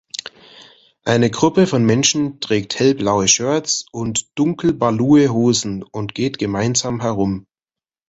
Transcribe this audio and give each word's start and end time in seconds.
Eine 1.05 1.29
Gruppe 1.29 1.67
von 1.67 1.83
Menschen 1.85 2.39
trägt 2.39 2.79
hellblaue 2.79 3.27
Shirts 3.27 3.85
und 3.91 4.29
dunkelbalue 4.35 5.29
Hosen 5.29 5.83
und 5.83 6.15
geht 6.15 6.39
gemeinsam 6.39 7.01
herum 7.01 7.45